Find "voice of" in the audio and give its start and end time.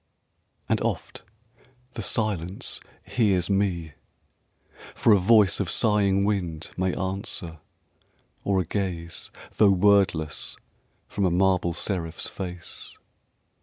5.19-5.69